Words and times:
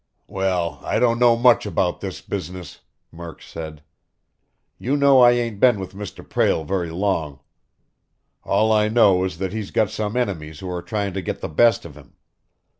"Well, 0.25 0.79
I 0.83 0.97
don't 0.97 1.19
know 1.19 1.35
much 1.35 1.67
about 1.67 2.01
this 2.01 2.21
business," 2.21 2.79
Murk 3.11 3.39
said. 3.39 3.83
"You 4.79 4.97
know 4.97 5.21
I 5.21 5.29
ain't 5.33 5.59
been 5.59 5.79
with 5.79 5.93
Mr. 5.93 6.27
Prale 6.27 6.63
very 6.63 6.89
long. 6.89 7.39
All 8.43 8.71
I 8.71 8.87
know 8.87 9.23
is 9.23 9.37
that 9.37 9.53
he's 9.53 9.69
got 9.69 9.91
some 9.91 10.17
enemies 10.17 10.57
who 10.59 10.71
are 10.71 10.81
tryin' 10.81 11.13
to 11.13 11.21
get 11.21 11.41
the 11.41 11.49
best 11.49 11.85
of 11.85 11.95
him. 11.95 12.15